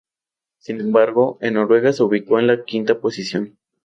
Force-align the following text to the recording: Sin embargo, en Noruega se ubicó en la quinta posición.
Sin 0.57 0.81
embargo, 0.81 1.37
en 1.41 1.53
Noruega 1.53 1.93
se 1.93 2.01
ubicó 2.01 2.39
en 2.39 2.47
la 2.47 2.65
quinta 2.65 2.99
posición. 2.99 3.59